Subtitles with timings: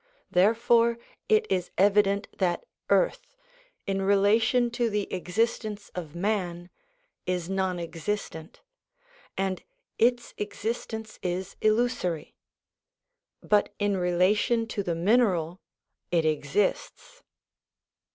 [0.31, 0.97] Therefore
[1.29, 3.35] it is evident that earth,
[3.85, 6.71] in relation to the existence of man,
[7.27, 8.63] is non existent,
[9.37, 9.61] and
[9.99, 12.33] its exist ence is illusory;
[13.43, 15.61] but in relation to the mineral
[16.09, 17.21] it exists.